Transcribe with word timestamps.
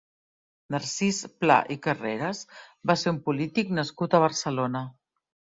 Narcís 0.75 1.19
Pla 1.43 1.57
i 1.75 1.77
Carreras 1.83 2.41
va 2.93 2.97
ser 3.03 3.15
un 3.17 3.21
polític 3.29 3.75
nascut 3.81 4.17
a 4.17 4.23
Barcelona. 4.29 4.87